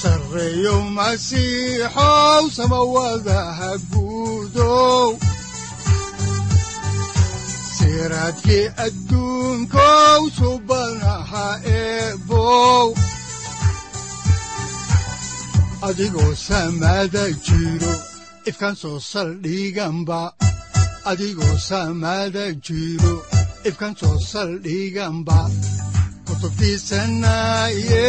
sareyow 0.00 0.80
masiixow 0.96 2.44
samawadaha 2.56 3.70
guudow 3.90 5.08
siraadkii 7.76 8.66
subanaha 10.38 11.46
eebow 11.80 12.86
adigoo 15.88 16.32
samada 16.48 17.24
jiro 17.46 17.92
ifkaan 18.48 18.76
soo 18.82 18.98
soo 24.00 24.16
saldhiganba 24.32 25.38
kutubtiisanaye 26.26 28.08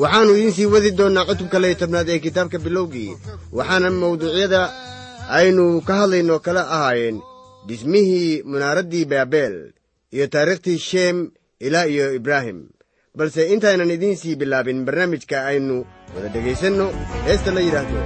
waxaannu 0.00 0.32
idiin 0.36 0.52
sii 0.56 0.66
wadi 0.74 0.90
doonnaa 0.98 1.24
cutubka 1.28 1.58
laya 1.62 1.74
tobnaad 1.80 2.08
ee 2.12 2.18
kitaabka 2.26 2.58
bilowgii 2.64 3.10
waxaana 3.58 3.88
mawduucyada 3.90 4.60
aynu 5.38 5.64
ka 5.86 5.94
hadlayno 6.00 6.38
kala 6.46 6.62
ahaayeen 6.76 7.18
dhismihii 7.68 8.42
munaaraddii 8.50 9.04
baabeel 9.12 9.56
iyo 10.14 10.26
taariikhtii 10.34 10.78
sheem 10.78 11.16
ilaa 11.66 11.86
iyo 11.94 12.14
ibraahim. 12.18 12.58
Balse 13.16 13.42
intaynan 13.54 13.90
idiin 13.96 14.16
sii 14.16 14.36
bilaabin 14.40 14.84
barnaamijka 14.86 15.36
aynu 15.50 15.76
wada 16.14 16.28
dhegaysanno 16.34 16.86
heesta 17.26 17.50
la 17.54 17.60
yidhaahdo 17.60 18.00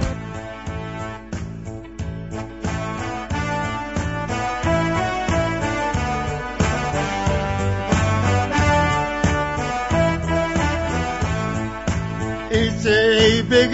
isay 13.49 13.67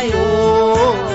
cilmigiisa 0.00 1.11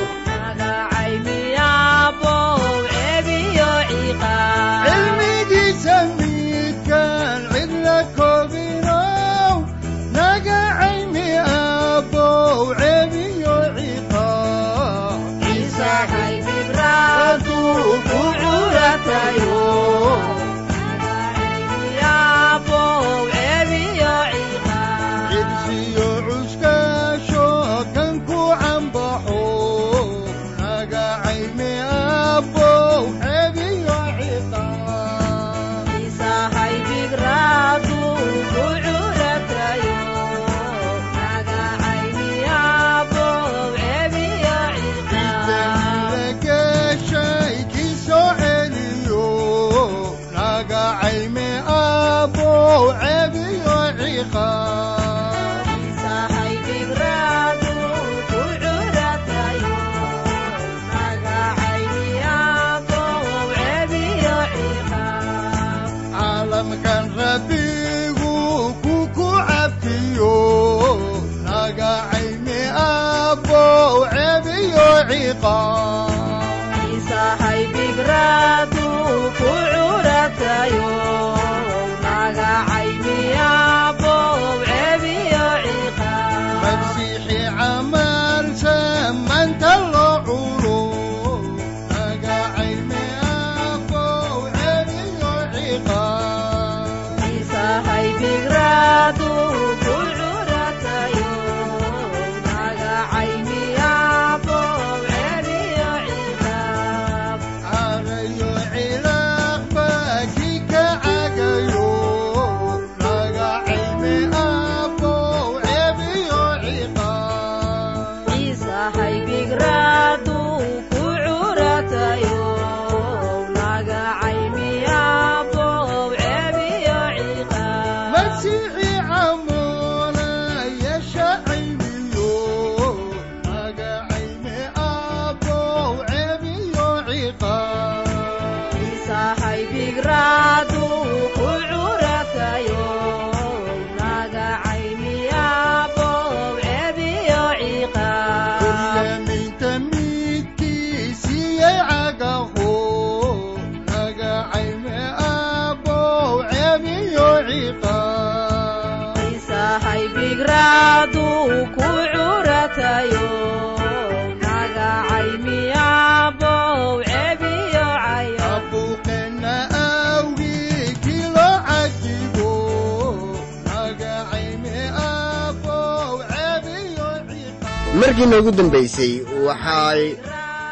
markii 178.00 178.26
noogu 178.26 178.52
dambaysay 178.52 179.14
waxay 179.48 180.02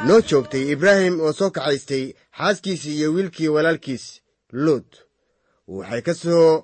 noo 0.07 0.21
joogtay 0.29 0.63
ibraahim 0.73 1.15
oo 1.25 1.33
soo 1.33 1.49
kaxaystay 1.55 2.05
xaaskiisii 2.37 2.95
iyo 2.97 3.13
wiilkii 3.13 3.47
walaalkiis 3.47 4.21
luut. 4.51 4.89
Waxay 5.67 6.01
ka 6.01 6.13
soo 6.13 6.63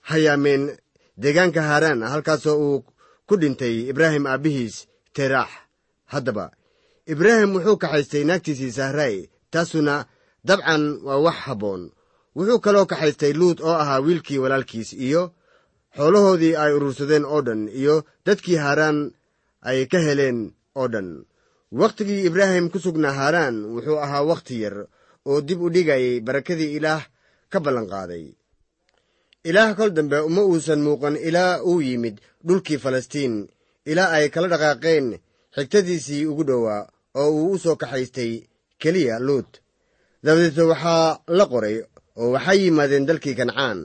hayaameen 0.00 0.76
deegaanka 1.22 1.62
haaraan 1.62 2.02
halkaasoo 2.02 2.56
uu 2.66 2.84
ku 3.26 3.36
dhintay 3.40 3.88
ibraahim 3.90 4.26
aabbihiis 4.26 4.86
teraax. 5.12 5.50
Haddaba 6.12 6.50
ibraahim 7.06 7.54
wuxuu 7.54 7.76
kaxaystay 7.76 8.24
naagtiisii 8.24 8.72
sahraay 8.72 9.16
taasuna 9.50 10.06
dabcan 10.44 10.84
waa 11.06 11.16
wax 11.26 11.36
habboon. 11.46 11.82
Wuxuu 12.36 12.60
kaloo 12.60 12.86
kaxaystay 12.86 13.32
luut 13.32 13.60
oo 13.60 13.74
ahaa 13.82 14.00
wiilkii 14.00 14.38
walaalkiis 14.38 14.92
iyo 14.92 15.22
xoolahoodii 15.96 16.56
ay 16.56 16.72
urursadeen 16.72 17.24
oo 17.24 17.40
dhan 17.42 17.68
iyo 17.68 18.04
dadkii 18.26 18.56
haaraan 18.56 19.12
ay 19.62 19.86
ka 19.90 19.98
heleen 20.06 20.38
oo 20.78 20.88
dhan. 20.88 21.24
Wakhtigii 21.72 22.24
ibraahim 22.28 22.70
ku 22.72 22.78
sugnaa 22.78 23.12
haaraan 23.18 23.56
wuxuu 23.74 23.98
ahaa 24.04 24.22
wakhti 24.30 24.60
yar 24.62 24.76
oo 25.28 25.40
dib 25.40 25.60
u 25.62 25.68
dhigayay 25.70 26.20
barakadii 26.26 26.76
ilaah 26.78 27.02
ka 27.52 27.58
ballanqaaday. 27.60 28.24
Ilaah 29.48 29.76
kol 29.76 29.90
dambe 29.96 30.18
uma 30.28 30.42
uusan 30.42 30.80
muuqan 30.86 31.16
ilaa 31.28 31.62
uu 31.62 31.80
yimid 31.82 32.16
dhulkii 32.46 32.78
falastiin 32.84 33.48
ilaa 33.90 34.10
ay 34.16 34.26
kala 34.34 34.48
dhaqaaqeen 34.52 35.06
xigtadiisii 35.56 36.26
ugu 36.30 36.44
dhowaa 36.48 36.88
oo 37.20 37.30
uu 37.30 37.52
u 37.54 37.58
soo 37.58 37.76
kaxaystay 37.76 38.32
keliya 38.80 39.18
luut. 39.26 39.50
Dabadeedna 40.24 40.64
waxaa 40.72 41.18
la 41.38 41.44
qoray 41.52 41.76
oo 42.20 42.28
waxay 42.34 42.58
yimaadeen 42.64 43.06
dalkii 43.08 43.34
kancaan 43.38 43.78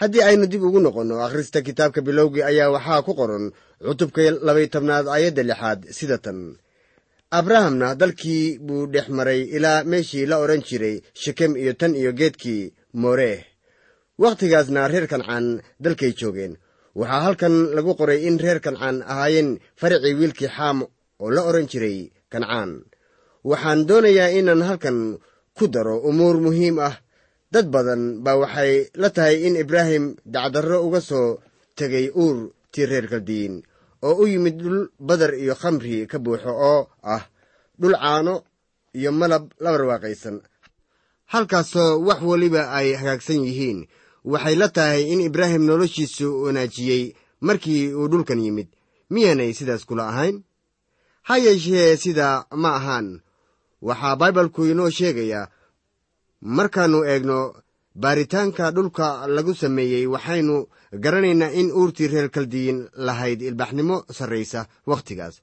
haddii 0.00 0.22
aynu 0.28 0.46
dib 0.52 0.62
ugu 0.68 0.80
noqonno 0.80 1.14
akhrista 1.26 1.58
kitaabka 1.66 2.00
bilowgii 2.06 2.42
ayaa 2.50 2.70
waxaa 2.76 3.02
ku 3.06 3.12
qoran 3.20 3.44
cutubka 3.86 4.22
labay 4.46 4.66
tobnaad 4.74 5.06
aayadda 5.08 5.42
lixaad 5.50 5.80
sida 5.98 6.18
tan. 6.24 6.38
Abrahamna 7.38 7.88
dalkii 8.00 8.58
buu 8.66 8.86
dhex 8.92 9.06
maray 9.16 9.40
ilaa 9.56 9.84
meeshii 9.90 10.26
la 10.30 10.36
odhan 10.44 10.62
jiray 10.68 10.96
shekem 11.22 11.52
iyo 11.62 11.72
tan 11.80 11.92
iyo 12.00 12.12
geedkii 12.18 12.62
moreeh 13.02 13.40
wakhtigaasna 14.22 14.88
reer 14.92 15.06
kancaan 15.12 15.46
dalkay 15.84 16.12
joogeen. 16.20 16.54
Waxaa 16.98 17.20
halkan 17.26 17.54
lagu 17.76 17.92
qoray 17.98 18.20
in 18.28 18.36
reer 18.44 18.58
kancaan 18.64 18.96
ahaayeen 19.12 19.48
faracii 19.80 20.14
wiilkii 20.20 20.50
xaam 20.56 20.78
oo 21.22 21.30
la 21.34 21.42
odhan 21.48 21.66
jiray 21.72 21.98
kancaan. 22.32 22.70
Waxaan 23.50 23.80
doonayaa 23.88 24.30
inaan 24.38 24.62
halkan 24.68 24.98
ku 25.56 25.64
daro 25.74 25.96
umuur 26.08 26.36
muhiim 26.44 26.76
ah 26.88 26.94
dad 27.54 27.66
badan 27.74 28.02
baa 28.24 28.36
waxay 28.42 28.72
la 29.02 29.08
tahay 29.16 29.36
in 29.46 29.54
ibraahim 29.64 30.04
dacdarro 30.34 30.78
uga 30.86 31.00
soo 31.10 31.28
tegay 31.78 32.06
uur 32.24 32.36
tii 32.72 32.86
reer 32.90 33.06
kaldiyin 33.12 33.54
oo 34.06 34.14
u 34.22 34.24
yimid 34.32 34.56
dhul 34.62 34.78
badar 35.08 35.32
iyo 35.42 35.54
khamri 35.60 35.96
ka 36.10 36.18
buuxo 36.24 36.52
oo 36.70 36.80
ah 37.14 37.22
dhul 37.80 37.94
caano 38.02 38.34
iyo 38.98 39.10
malab 39.20 39.44
la 39.62 39.68
barwaaqaysan 39.74 40.36
halkaasoo 41.32 41.92
wax 42.08 42.20
weliba 42.30 42.62
ay 42.78 42.88
hagaagsan 43.00 43.40
yihiin 43.48 43.78
waxay 44.32 44.56
la 44.60 44.68
tahay 44.76 45.02
in 45.12 45.20
ibraahim 45.28 45.62
noloshiisu 45.68 46.26
wanaajiyey 46.44 47.04
markii 47.46 47.92
uu 47.98 48.08
dhulkan 48.08 48.40
yimid. 48.44 48.68
Miyaanay 49.12 49.52
sidaas 49.58 49.84
kula 49.88 50.04
ahayn? 50.08 50.36
Ha 51.28 51.34
yeeshee 51.44 51.96
sidaa 52.02 52.46
ma 52.62 52.70
ahaan. 52.78 53.20
Waxaa 53.82 54.16
baibalku 54.20 54.64
inoo 54.72 54.90
sheegayaa 54.90 55.50
markaannu 56.44 57.04
eegno 57.04 57.38
baaritaanka 57.96 58.70
dhulka 58.76 59.26
lagu 59.26 59.54
sameeyey 59.54 60.06
waxaynu 60.06 60.56
garanaynaa 61.02 61.50
in 61.60 61.72
uurtii 61.72 62.08
reer 62.12 62.28
kaldiyin 62.30 62.78
lahayd 63.06 63.40
ilbaxnimo 63.42 63.96
sarraysa 64.16 64.66
wakhtigaas. 64.86 65.40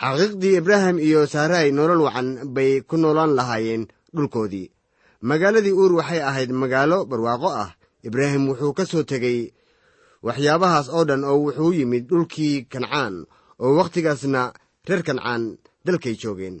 Xaqiiqdii 0.00 0.56
ibraahim 0.60 0.98
iyo 0.98 1.26
saarai 1.26 1.72
nolol 1.72 2.02
wacan 2.06 2.28
bay 2.54 2.80
ku 2.88 2.96
noolaan 2.96 3.34
lahaayeen 3.38 3.88
dhulkoodii. 4.14 4.70
Magaaladii 5.28 5.72
uur 5.72 5.92
waxay 5.98 6.20
ahayd 6.22 6.50
magaalo 6.50 6.98
barwaaqo 7.10 7.48
ah. 7.64 7.70
Ibraahim 8.06 8.48
wuxuu 8.48 8.72
ka 8.72 8.84
soo 8.86 9.02
tegey 9.02 9.52
waxyaabahaas 10.22 10.88
oo 10.96 11.04
dhan 11.08 11.24
oo 11.24 11.38
wuxuu 11.44 11.72
yimid 11.78 12.04
dhulkii 12.10 12.64
kancaan 12.72 13.26
oo 13.58 13.72
wakhtigaasna 13.78 14.52
reer 14.88 15.02
kancaan 15.02 15.42
dalkay 15.86 16.14
joogeen. 16.22 16.56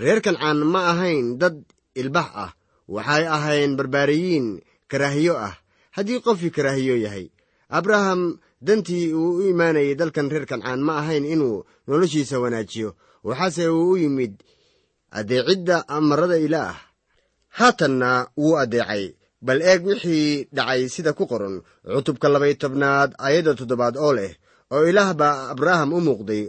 Reer 0.00 0.20
kancaan 0.24 0.58
ma 0.72 0.80
ahayn 0.92 1.36
dad 1.40 1.56
ilbax 2.00 2.28
ah 2.44 2.50
waxay 2.88 3.24
ahayn 3.36 3.76
barbaariyiin 3.76 4.60
karaahiyo 4.90 5.34
ah. 5.38 5.54
Haddii 5.96 6.20
qofkii 6.20 6.50
karaahiyo 6.50 6.96
yahay 7.04 7.26
abraham 7.68 8.38
dantii 8.60 9.12
uu 9.14 9.36
u 9.38 9.48
imaanayay 9.50 9.94
dalkan 9.94 10.30
reer 10.30 10.46
kancaan 10.46 10.80
ma 10.86 10.98
ahayn 11.00 11.24
inuu 11.24 11.64
noloshiisa 11.86 12.40
wanaajiyo. 12.40 12.94
Waxaase 13.24 13.68
uu 13.68 13.90
u 13.90 13.96
yimid 13.96 14.34
addeecidda 15.10 15.88
amarada 15.88 16.36
ilaah. 16.38 16.76
Haatanna 17.58 18.10
wuu 18.36 18.56
addeecay 18.62 19.14
bal 19.46 19.60
eeg 19.62 19.86
wixii 19.86 20.48
dhacay 20.56 20.88
sida 20.88 21.12
ku 21.12 21.24
qoran 21.30 21.62
cutubka 21.94 22.28
labay 22.28 22.54
tobnaad 22.62 23.10
aayadda 23.24 23.52
toddobaad 23.58 23.96
oo 23.96 24.12
leh 24.18 24.32
oo 24.74 24.82
ilaah 24.90 25.10
baa 25.20 25.36
abraham 25.52 25.92
u 25.92 26.00
muuqday 26.06 26.42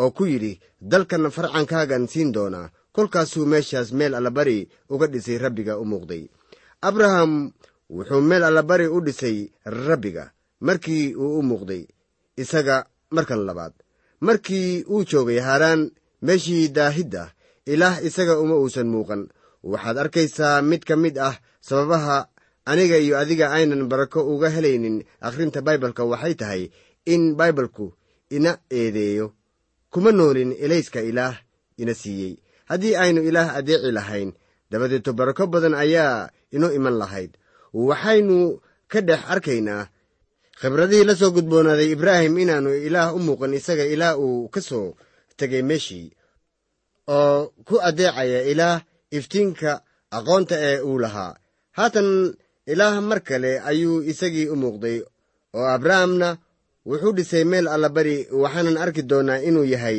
oo 0.00 0.10
ku 0.16 0.24
yidhi 0.26 0.52
dalkan 0.80 1.30
farcankaagan 1.30 2.04
siin 2.12 2.32
doonaa 2.36 2.70
kolkaasuu 2.98 3.46
meeshaas 3.46 3.92
meel 3.92 4.14
allabari 4.18 4.68
uga 4.90 5.06
dhisay 5.06 5.38
rabbiga 5.38 5.78
u 5.78 5.84
muuqday. 5.84 6.22
Abraham 6.82 7.52
wuxuu 7.90 8.20
meel 8.30 8.44
allabari 8.44 8.86
u 8.86 9.00
dhisay 9.06 9.36
rabbiga 9.64 10.24
markii 10.60 11.14
uu 11.14 11.38
u 11.38 11.42
muuqday 11.42 11.82
isaga 12.36 12.76
markan 13.10 13.44
labaad. 13.46 13.72
Markii 14.20 14.82
uu 14.90 15.04
joogay 15.10 15.38
haaraan 15.38 15.90
meeshii 16.22 16.68
daahidda 16.76 17.30
ilaah 17.66 18.02
isaga 18.08 18.34
uma 18.40 18.56
uusan 18.58 18.88
muuqan. 18.94 19.22
Waxaad 19.62 19.98
arkaysaa 19.98 20.62
mid 20.62 20.82
ka 20.88 20.96
mid 20.96 21.18
ah 21.18 21.38
sababaha 21.60 22.26
aniga 22.64 22.96
iyo 22.98 23.18
adiga 23.18 23.52
aynan 23.52 23.88
barako 23.88 24.26
uga 24.34 24.50
helaynin 24.50 25.04
akhrinta 25.20 25.62
baibalka 25.62 26.02
waxay 26.04 26.34
tahay 26.34 26.62
in 27.06 27.34
baibalku 27.38 27.94
ina 28.30 28.58
eedeeyo 28.70 29.32
kuma 29.90 30.10
noolin 30.12 30.52
elayska 30.64 31.00
ilaah 31.10 31.36
ina 31.76 31.94
siiyey 31.94 32.34
haddii 32.70 32.94
aynu 33.02 33.20
ilaah 33.28 33.48
adeeci 33.58 33.90
lahayn 33.98 34.30
dabadeeto 34.70 35.10
barako 35.18 35.44
badan 35.52 35.74
ayaa 35.84 36.28
inoo 36.54 36.70
iman 36.78 36.96
lahayd. 37.02 37.30
Waxaynu 37.88 38.38
ka 38.92 39.00
dhex 39.08 39.20
arkaynaa 39.32 39.82
khibradihii 40.60 41.04
la 41.08 41.14
soo 41.20 41.30
gudboonaaday 41.36 41.88
ibraahim 41.94 42.34
inaannu 42.42 42.72
ilaah 42.88 43.08
u 43.16 43.18
muuqan 43.26 43.54
isaga 43.58 43.84
ilaa 43.94 44.14
uu 44.24 44.48
ka 44.54 44.60
soo 44.68 44.88
tegay 45.38 45.62
meeshii 45.62 46.08
oo 47.16 47.52
ku 47.68 47.74
addeecaya 47.88 48.40
ilaah 48.52 48.76
iftiinka 49.16 49.70
aqoonta 50.16 50.56
ee 50.68 50.80
uu 50.88 50.98
lahaa. 51.04 51.32
Haatan 51.78 52.08
ilaah 52.72 52.94
mar 53.08 53.20
kale 53.28 53.52
ayuu 53.70 54.02
isagii 54.12 54.46
u 54.52 54.56
muuqday 54.62 54.98
oo 55.58 55.66
abrahamna 55.76 56.28
wuxuu 56.88 57.12
dhisay 57.16 57.44
meel 57.50 57.66
allabari 57.74 58.16
waxaanan 58.42 58.76
arki 58.84 59.02
doonnaa 59.10 59.40
inuu 59.48 59.64
yahay 59.74 59.98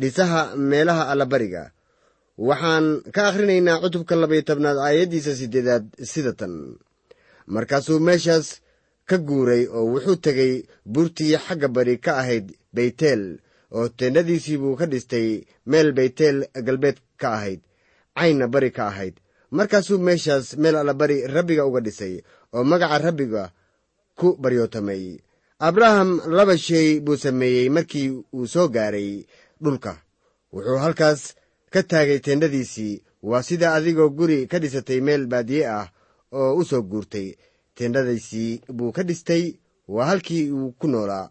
dhisaha 0.00 0.40
meelaha 0.70 1.02
allabariga 1.12 1.62
waxaan 2.38 2.86
ka 3.14 3.20
akhrinaynaa 3.28 3.80
cutubka 3.82 4.14
labay 4.22 4.42
tobnaad 4.48 4.78
aayaddiisa 4.86 5.32
siddeedaad 5.40 5.84
sida 6.12 6.32
tan 6.40 6.54
markaasuu 7.54 7.98
meeshaas 8.08 8.46
ka 9.08 9.16
guuray 9.28 9.62
oo 9.76 9.84
wuxuu 9.92 10.16
tegey 10.24 10.52
buurtii 10.92 11.34
xagga 11.46 11.68
bari 11.76 11.94
ka 12.04 12.12
ahayd 12.22 12.46
beyteel 12.76 13.22
oo 13.76 13.86
teendhadiisii 13.98 14.58
buu 14.62 14.76
ka 14.80 14.86
dhistay 14.92 15.28
meel 15.70 15.88
beyteel 15.98 16.38
galbeed 16.66 16.98
ka 17.20 17.28
ahayd 17.36 17.60
caynna 18.18 18.46
bari 18.54 18.70
ka 18.76 18.84
ahayd. 18.90 19.14
Markaasuu 19.56 19.98
meeshaas 20.06 20.46
meel 20.62 20.76
allabari 20.80 21.16
rabbiga 21.34 21.62
uga 21.68 21.80
dhisay 21.86 22.14
oo 22.54 22.64
magaca 22.70 22.98
rabbiga 23.06 23.42
ku 24.18 24.28
baryootamay 24.42 25.04
abraham 25.68 26.10
laba 26.36 26.54
shay 26.66 26.88
buu 27.04 27.16
sameeyey 27.24 27.68
markii 27.76 28.08
uu 28.36 28.46
soo 28.52 28.68
gaaray 28.76 29.10
dhulka. 29.62 29.92
Wuxuu 30.52 30.78
halkaas 30.84 31.20
ka 31.72 31.82
taagay 31.82 32.18
teendhadiisii 32.24 33.02
waa 33.22 33.42
sida 33.42 33.74
adigoo 33.74 34.08
guri 34.18 34.46
ka 34.50 34.58
dhisatay 34.62 35.00
meel 35.00 35.26
baadiye 35.26 35.64
ah 35.78 35.86
oo 36.32 36.54
u 36.60 36.64
soo 36.64 36.82
guurtay. 36.82 37.28
Teendhadiisii 37.74 38.60
buu 38.76 38.92
ka 38.92 39.02
dhistay 39.02 39.44
waa 39.88 40.06
halkii 40.10 40.50
uu 40.52 40.72
ku 40.78 40.86
noolaa. 40.88 41.30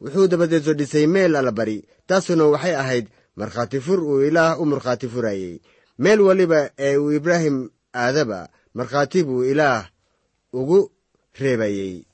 Wuxuu 0.00 0.26
dabadeeso 0.28 0.72
dhisay 0.74 1.06
meel 1.06 1.36
allabari 1.36 1.84
taasuna 2.06 2.44
waxay 2.52 2.76
ahayd 2.82 3.06
markhaati 3.36 3.80
fur 3.80 4.00
uu 4.04 4.20
ilaah 4.28 4.60
u 4.60 4.64
markhaati 4.66 5.08
furayey 5.08 5.60
meel 5.98 6.20
weliba 6.20 6.70
ee 6.78 6.96
uu 6.96 7.12
ibraahim 7.12 7.56
aadaba 7.94 8.48
markhaati 8.74 9.22
buu 9.24 9.44
ilaah 9.44 9.88
ugu 10.52 10.90
reebayey 11.40 12.04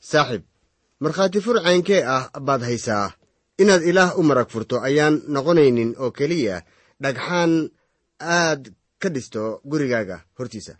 saaxiib 0.00 0.42
markhaati 1.00 1.40
fur 1.40 1.56
caynkee 1.64 2.02
ah 2.04 2.24
baad 2.40 2.62
haysaa. 2.62 3.12
Inaad 3.60 3.82
ilaah 3.90 4.18
u 4.18 4.22
marag 4.22 4.48
furto 4.48 4.76
ayaan 4.88 5.22
noqonaynin 5.28 5.94
oo 6.02 6.10
keliya 6.10 6.62
dhagxaan 7.02 7.52
aad 8.20 8.62
ka 9.00 9.08
dhisto 9.14 9.42
gurigaaga 9.70 10.16
hortiisa. 10.38 10.74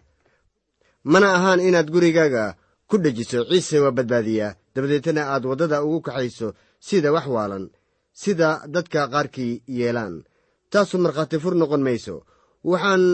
Mana 1.04 1.28
ahaan 1.36 1.60
inaad 1.68 1.88
gurigaaga 1.94 2.44
ku 2.88 2.96
dhejiso 3.02 3.38
ciise 3.48 3.76
waa 3.84 3.96
badbaadiyaa. 3.96 4.56
Dabadeetna 4.74 5.22
aad 5.32 5.44
waddada 5.50 5.82
ugu 5.84 6.00
kaxayso 6.06 6.48
sida 6.86 7.12
wax 7.12 7.26
waalan 7.34 7.64
sida 8.12 8.48
dadka 8.74 9.08
qaarkii 9.12 9.62
yeelaan. 9.78 10.14
Taasu 10.70 10.98
markhaati 10.98 11.36
fur 11.42 11.54
noqon 11.60 11.82
mayso. 11.86 12.14
Waxaan 12.70 13.04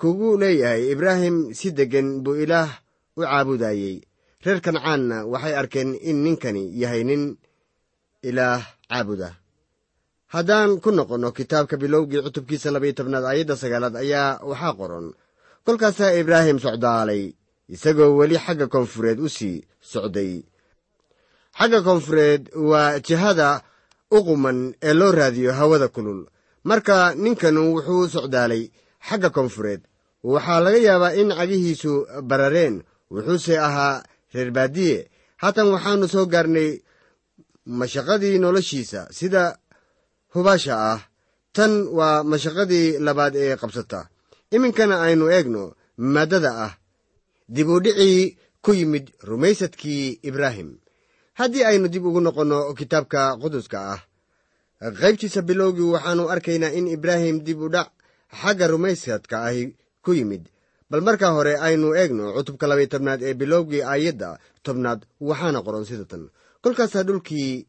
kugu 0.00 0.28
leeyahay 0.42 0.82
ibraahim 0.92 1.36
si 1.58 1.68
deggan 1.78 2.08
buu 2.24 2.36
ilaah 2.44 2.70
u 3.16 3.20
caabudayey 3.22 3.96
reer 4.44 4.60
kancaanna 4.64 5.16
waxay 5.32 5.54
arkeen 5.60 5.90
in 6.10 6.18
ninkani 6.24 6.62
yahay 6.80 7.02
nin 7.08 7.22
ilaah 8.28 8.62
caabuda 8.90 9.28
haddaan 10.34 10.80
ku 10.82 10.90
noqonno 10.90 11.32
kitaabka 11.32 11.76
bilowgii 11.82 12.22
cutubkiisa 12.24 12.70
labaiyo 12.74 12.94
tobnaad 12.98 13.24
aayadda 13.24 13.56
sagaalaad 13.62 13.96
ayaa 14.04 14.40
waxaa 14.50 14.74
qoran. 14.80 15.06
Kolkaasaa 15.64 16.12
ibraahim 16.20 16.58
socdaalay 16.64 17.22
isagoo 17.74 18.16
weli 18.18 18.36
xagga 18.44 18.66
koonfureed 18.74 19.18
u 19.26 19.28
sii 19.36 19.56
socday. 19.92 20.32
Xagga 21.58 21.80
koonfureed 21.86 22.42
waa 22.70 22.98
jihada 23.06 23.48
u 24.16 24.18
quman 24.26 24.58
ee 24.88 24.94
loo 25.00 25.12
raadiyo 25.12 25.52
hawada 25.58 25.88
kulul. 25.88 26.20
Marka 26.68 27.14
ninkanu 27.22 27.60
wuxuu 27.74 28.04
socdaalay 28.14 28.62
xagga 29.08 29.30
koonfureed 29.36 29.80
waxaa 30.32 30.60
laga 30.64 30.78
yaabaa 30.88 31.16
in 31.20 31.28
cagihiisu 31.38 31.92
barareen 32.28 32.76
wuxuuse 33.14 33.54
ahaa 33.68 34.02
reer 34.34 34.50
baadiye. 34.56 34.98
Haatan 35.42 35.68
waxaannu 35.74 36.06
soo 36.14 36.26
gaarnay 36.32 36.70
mashaqadii 37.80 38.38
noloshiisa 38.38 39.00
sida 39.18 39.42
hubaasha 40.34 40.74
ah 40.92 41.00
tan 41.56 41.72
waa 41.98 42.22
mashaqadii 42.30 42.98
labaad 43.06 43.34
ee 43.36 43.56
qabsata. 43.56 44.00
Iminkana 44.54 44.96
aynu 45.06 45.24
eegno 45.36 45.62
maaddada 46.14 46.50
ah. 46.66 46.72
Dib 47.54 47.68
u 47.68 47.80
dhicii 47.84 48.36
ku 48.64 48.72
yimid 48.78 49.06
rumaysadkii 49.28 50.18
ibraahim. 50.28 50.70
Haddii 51.38 51.64
aynu 51.70 51.88
dib 51.88 52.04
ugu 52.06 52.20
noqonno 52.20 52.74
kitaabka 52.78 53.20
quduska 53.42 53.78
ah 53.94 54.00
qaybtiisa 55.00 55.40
bilowgii 55.48 55.92
waxaannu 55.94 56.24
arkaynaa 56.34 56.76
in 56.78 56.86
ibraahim 56.96 57.36
dib 57.46 57.60
u 57.60 57.68
dhac 57.74 57.88
xagga 58.40 58.66
rumaysadka 58.72 59.36
ahi 59.48 59.62
ku 60.04 60.12
yimid. 60.18 60.44
Bal 60.90 61.00
marka 61.00 61.30
hore 61.36 61.56
aynu 61.66 61.94
eegno 62.00 62.32
cutubka 62.36 62.66
labaiy 62.66 62.88
tobnaad 62.92 63.20
ee 63.22 63.34
bilowgii 63.34 63.82
aayadda 63.92 64.38
tobnaad 64.62 65.00
waxaana 65.20 65.60
qoran 65.66 65.84
sida 65.88 66.04
tan 66.04 66.22
kolkaasaa 66.62 67.02
dhulkii 67.08 67.66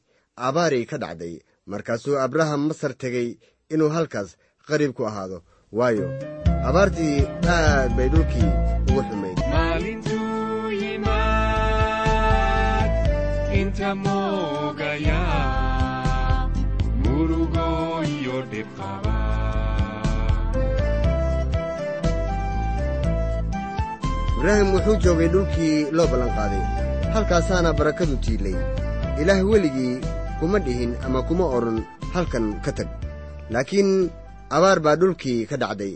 abaari 0.47 0.85
ka 0.85 0.97
dhacday 0.97 1.35
markaasuu 1.71 2.15
abraham 2.25 2.61
masar 2.69 2.93
tegey 3.01 3.29
inuu 3.73 3.89
halkaas 3.97 4.29
qariib 4.67 4.91
ku 4.97 5.03
ahaado. 5.09 5.37
Waayo 5.77 6.07
abaartii 6.69 7.17
aad 7.55 7.91
bay 7.97 8.09
dhulkii 8.13 8.49
ugu 8.89 9.01
xumayd. 9.09 9.37
Maalintuu 9.53 10.71
yimaad 10.81 12.11
inta 13.59 13.89
moogaya 14.05 15.21
murugo 17.03 17.67
iyo 18.15 18.35
dhibqaba 18.51 19.15
ibraahim 24.37 24.69
wuxuu 24.75 24.97
joogay 25.03 25.29
dhulkii 25.33 25.77
loo 25.97 26.07
ballanqaaday 26.11 26.63
halkaasaana 27.13 27.69
barakadu 27.79 28.15
tiilay. 28.25 28.57
Ilaah 29.21 29.39
weligii 29.51 29.95
kuma 30.39 30.59
dhihin 30.65 30.95
ama 31.05 31.21
kuma 31.27 31.45
odhan 31.57 31.79
halkan 32.13 32.45
ka 32.63 32.71
tag. 32.77 32.89
Laakiin 33.53 34.09
abaar 34.55 34.79
baa 34.85 34.95
dhulkii 34.99 35.45
ka 35.49 35.55
dhacday. 35.61 35.93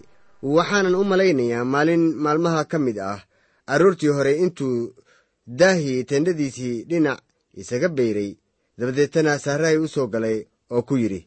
Waxaanan 0.55 0.95
u 0.95 1.03
malaynayaa 1.11 1.63
maalin 1.73 2.03
maalmaha 2.23 2.65
ka 2.71 2.77
mid 2.79 2.97
ah. 2.99 3.19
Aroortii 3.73 4.11
hore 4.15 4.33
intuu 4.43 4.91
daahii 5.59 6.03
tendhadiisii 6.09 6.83
dhinac 6.89 7.19
isaga 7.61 7.87
bayray 7.97 8.31
dabadeetana 8.77 9.39
sahraay 9.45 9.77
u 9.83 9.87
soo 9.87 10.07
galay 10.13 10.37
oo 10.75 10.81
ku 10.87 10.93
yidhi 11.01 11.21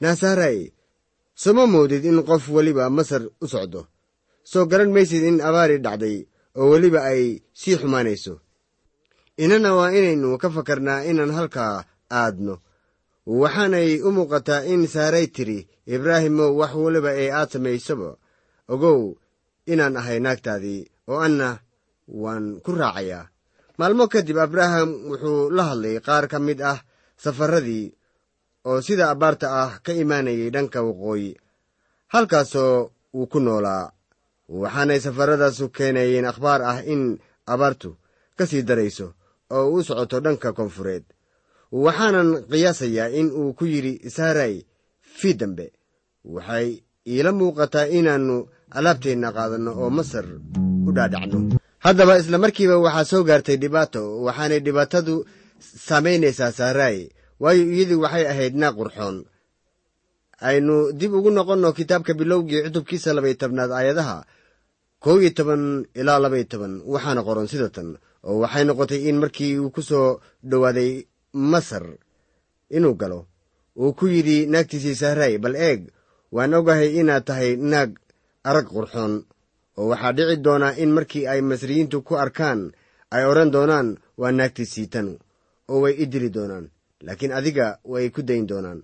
naasahraay 0.00 0.58
soma 1.42 1.64
moodid 1.72 2.04
in 2.04 2.18
qof 2.28 2.44
weliba 2.54 2.90
masar 2.90 3.22
u 3.44 3.46
socdo. 3.52 3.80
Soo 4.50 4.64
garan 4.70 4.90
maysid 4.94 5.22
in 5.30 5.38
abaari 5.48 5.78
dhacday 5.84 6.16
oo 6.58 6.66
weliba 6.72 7.00
ay 7.12 7.22
sii 7.60 7.76
xumaanayso. 7.80 8.34
Inana 9.42 9.70
waa 9.78 9.94
inaynu 9.98 10.38
ka 10.42 10.48
fakarnaa 10.50 11.04
inaan 11.10 11.30
halkaa 11.38 11.84
aadno. 12.10 12.54
Waxaanay 13.26 14.00
u 14.06 14.10
muuqataa 14.16 14.64
in 14.72 14.86
saaray 14.86 15.26
tiri 15.34 15.68
ibraahimow 15.94 16.52
wax 16.60 16.72
weliba 16.74 17.12
ee 17.22 17.30
aad 17.38 17.50
samaysaba 17.52 18.16
ogow 18.72 19.00
inaan 19.72 19.96
ahay 20.00 20.18
naagtaadii 20.24 20.80
oo 21.10 21.18
anna 21.26 21.48
waan 22.22 22.60
ku 22.64 22.72
raacayaa. 22.72 23.28
Maalmo 23.78 24.04
kadib 24.12 24.38
abraham 24.38 24.88
wuxuu 25.10 25.50
la 25.56 25.62
hadlay 25.68 25.96
qaar 26.06 26.24
ka 26.32 26.38
mid 26.46 26.60
ah 26.72 26.80
safarradii 27.22 27.86
oo 28.68 28.80
sida 28.86 29.04
abbaarta 29.12 29.46
ah 29.62 29.70
ka 29.84 29.92
imaanayay 29.92 30.50
dhanka 30.54 30.78
waqooyi 30.88 31.30
halkaasoo 32.12 32.90
uu 33.14 33.26
ku 33.32 33.38
noolaa. 33.40 33.92
Waxaanay 34.48 35.00
safarradaasu 35.00 35.68
keenayeen 35.76 36.24
akhbaar 36.30 36.60
ah 36.62 36.78
in 36.92 37.18
abaartu 37.46 37.90
ka 38.36 38.46
sii 38.46 38.62
darayso 38.68 39.06
oo 39.56 39.66
u 39.76 39.82
socoto 39.86 40.20
dhanka 40.24 40.52
koonfureed 40.56 41.04
waxaanan 41.72 42.28
qiyaasayaa 42.50 43.08
in 43.20 43.28
uu 43.40 43.52
ku 43.58 43.64
yidhi 43.66 44.10
saaray 44.16 44.54
fii 45.18 45.34
dambe 45.40 45.66
waxay 46.24 46.68
iila 47.12 47.30
muuqataa 47.38 47.86
inaannu 47.98 48.36
alaabteenna 48.78 49.28
qaadanno 49.36 49.70
oo 49.82 49.90
masar 49.98 50.26
u 50.88 50.90
dhaadhacno 50.96 51.38
haddaba 51.84 52.18
isla 52.20 52.38
markiiba 52.44 52.76
waxaa 52.86 53.04
soo 53.10 53.22
gaartay 53.28 53.56
dhibaato 53.62 54.00
waxaanay 54.26 54.60
dhibaatadu 54.66 55.14
saamaynaysaa 55.86 56.52
saaraay 56.58 56.98
waayo 57.42 57.62
iyadii 57.74 58.00
waxay 58.04 58.24
ahayd 58.32 58.54
naaq 58.62 58.74
qurxoon 58.80 59.16
aynu 60.48 60.74
dib 60.98 61.12
ugu 61.18 61.30
noqonno 61.36 61.68
kitaabka 61.78 62.12
bilowgii 62.20 62.62
cutubkiisa 62.64 63.10
labay 63.16 63.34
tobnaad 63.40 63.70
aayadaha 63.78 64.16
kow 65.04 65.16
iyo 65.22 65.30
toban 65.38 65.62
ilaa 66.00 66.18
labay 66.24 66.44
toban 66.52 66.72
waxaana 66.92 67.20
qoran 67.28 67.46
sida 67.52 67.68
tan 67.76 67.88
oo 68.28 68.36
waxay 68.42 68.64
noqotay 68.68 69.00
in 69.08 69.16
markii 69.22 69.52
uu 69.62 69.70
ku 69.74 69.82
soo 69.90 70.08
dhowaaday 70.50 70.92
masar 71.32 71.84
inuu 72.76 72.94
galo 73.00 73.26
uu 73.80 73.92
ku 73.98 74.06
yidhi 74.14 74.46
naagtiisii 74.52 74.94
sahraay 75.02 75.38
bal 75.38 75.54
eeg 75.56 75.80
waan 76.34 76.54
ogahay 76.54 76.90
inaad 77.00 77.24
tahay 77.28 77.56
naag 77.56 77.90
arag 78.48 78.66
qurxoon 78.74 79.14
oo 79.78 79.86
waxaa 79.90 80.12
dhici 80.16 80.36
doonaa 80.46 80.76
in 80.82 80.90
markii 80.96 81.26
ay 81.32 81.40
masriyiintu 81.50 82.02
ku 82.06 82.12
arkaan 82.24 82.60
ay 83.14 83.24
odhan 83.30 83.50
doonaan 83.54 83.88
waa 84.20 84.32
naagtiisii 84.38 84.86
tanu 84.92 85.12
oo 85.70 85.80
way 85.82 85.94
i 86.02 86.06
dili 86.12 86.30
doonaan 86.36 86.66
laakiin 87.06 87.32
adiga 87.38 87.66
way 87.92 88.10
ku 88.10 88.22
dayn 88.28 88.46
doonaan. 88.50 88.80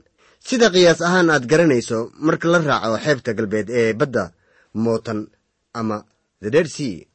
Sida 0.47 0.71
qiyaas 0.71 1.01
ahaan 1.07 1.31
aad 1.31 1.45
garanayso 1.51 1.99
marka 2.27 2.47
la 2.53 2.59
raaco 2.59 2.97
xeebta 3.05 3.31
galbeed 3.39 3.69
ee 3.81 3.93
badda 4.01 4.25
mootan 4.85 5.21
ama 5.81 6.05
the 6.43 6.51
dead 6.55 6.67
sea 6.77 7.07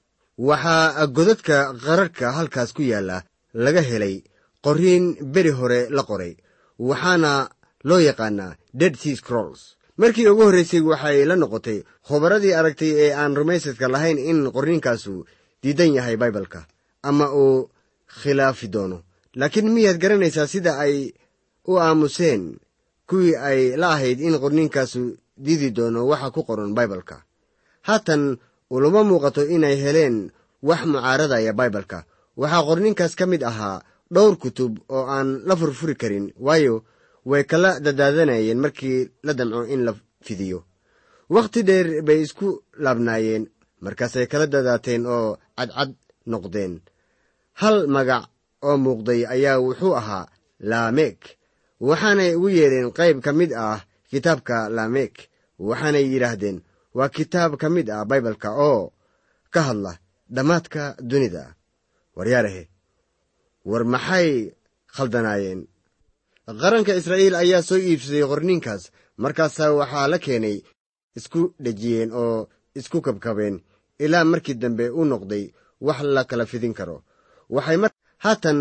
waxaa 0.48 1.08
godadka 1.16 1.56
qararhka 1.84 2.26
halkaas 2.38 2.74
ku 2.76 2.82
yaalla 2.92 3.18
laga 3.54 3.82
helay 3.90 4.16
qoriin 4.66 5.06
beri 5.34 5.51
hore 5.60 5.89
la 5.89 6.04
qoray 6.04 6.34
waxaana 6.80 7.50
loo 7.84 8.00
yaqaanaa 8.00 8.56
dead 8.74 8.96
sea 8.96 9.16
scrolls. 9.16 9.62
Markii 9.98 10.28
ugu 10.32 10.44
horraysay 10.48 10.82
waxay 10.82 11.25
la 11.25 11.36
noqotay 11.36 11.80
khubaradii 12.08 12.54
aragtay 12.60 12.92
ee 13.04 13.12
aan 13.22 13.36
rumaysadka 13.39 13.88
lahayn 13.94 14.18
in 14.32 14.39
qorniinkaasu 14.56 15.25
diidan 15.63 15.94
yahay 15.98 16.16
baibalka 16.18 16.68
ama 17.04 17.25
uu 17.34 17.70
khilaafi 18.22 18.68
doono. 18.74 18.98
Laakiin 19.36 19.70
miyaad 19.75 19.98
garanaysaa 20.04 20.48
sida 20.48 20.72
ay 20.86 20.96
u 21.68 21.74
aamuseen 21.80 22.60
kuwii 23.10 23.36
ay 23.36 23.60
la 23.82 23.88
ahayd 23.96 24.20
in 24.20 24.36
qorniinkaasu 24.44 25.01
diidi 25.46 25.70
doono 25.78 26.08
waxa 26.08 26.32
ku 26.32 26.44
qoran 26.48 26.74
baibalka 26.78 27.24
haatan 27.88 28.38
ulama 28.70 29.04
muuqato 29.04 29.42
inay 29.56 29.75
heleen 29.84 30.32
wax 30.63 30.82
mucaaradaya 30.92 31.54
baibalka 31.60 32.06
waxaa 32.38 32.63
qorninkaas 32.68 33.13
ka 33.20 33.25
mid 33.32 33.44
ahaa 33.44 33.82
dhowr 34.13 34.36
kutub 34.42 34.74
oo 34.96 35.06
aan 35.16 35.30
la 35.48 35.56
furfuri 35.60 35.96
karin 36.01 36.34
waayo 36.46 36.75
way 37.30 37.44
kala 37.44 37.80
dadaadanayeen 37.86 38.60
markii 38.63 39.10
la 39.24 39.34
damco 39.34 39.63
in 39.74 39.82
la 39.86 39.94
fidiyo. 40.25 40.60
Wakhti 41.30 41.63
dheer 41.63 42.01
bay 42.08 42.22
isku 42.25 42.48
laabnaayeen 42.84 43.44
markaasay 43.82 44.25
kala 44.32 44.46
dadaateen 44.48 45.06
oo 45.06 45.38
cadcad 45.58 45.92
noqdeen. 46.32 46.74
Hal 47.62 47.88
magac 47.96 48.24
oo 48.68 48.78
muuqday 48.84 49.22
ayaa 49.34 49.60
wuxuu 49.66 49.94
ahaa 50.00 50.25
laameek 50.70 51.20
waxaanay 51.88 52.32
ugu 52.36 52.50
yeedheen 52.58 52.89
qayb 52.98 53.18
ka 53.25 53.32
mid 53.39 53.51
ah 53.54 53.80
kitaabka 54.12 54.56
laameek 54.75 55.16
waxaanay 55.68 56.06
yidhaahdeen 56.12 56.58
waa 56.98 57.10
kitaab 57.16 57.51
ka 57.62 57.68
mid 57.75 57.88
ah 57.96 58.06
baibalka 58.10 58.50
oo 58.70 58.94
ka 59.54 59.62
hadla 59.68 59.92
dhammaadka 60.36 60.82
dunida. 61.10 61.44
Waryaarahe 62.18 62.63
war 63.66 63.84
maxay 63.86 64.54
khaldanaayeen? 64.96 65.68
Qaranka 66.62 66.94
israa'iil 67.00 67.36
ayaa 67.36 67.62
soo 67.62 67.78
iibsaday 67.78 68.24
qorninkaas 68.32 68.84
markaasaa 69.24 69.72
waxaa 69.80 70.08
la 70.12 70.18
keenay 70.25 70.58
isku 71.18 71.42
dhejiyeen 71.63 72.12
oo 72.13 72.48
isku 72.80 72.98
kabkabeen 73.01 73.56
ilaa 74.06 74.24
markii 74.32 74.54
dambe 74.62 74.86
u 74.89 75.06
noqday 75.06 75.44
wax 75.88 76.00
la 76.16 76.24
kala 76.30 76.46
fidin 76.51 76.74
karo. 76.74 76.98
Waxay 77.50 77.78
mar 77.78 77.92
haatan 78.24 78.60